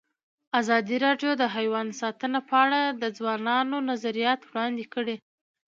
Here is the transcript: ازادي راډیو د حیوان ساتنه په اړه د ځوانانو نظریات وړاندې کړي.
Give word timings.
ازادي 0.59 0.95
راډیو 1.05 1.31
د 1.37 1.43
حیوان 1.55 1.87
ساتنه 2.01 2.39
په 2.49 2.55
اړه 2.63 2.81
د 3.01 3.03
ځوانانو 3.17 3.77
نظریات 3.89 4.39
وړاندې 4.45 4.85
کړي. 4.93 5.15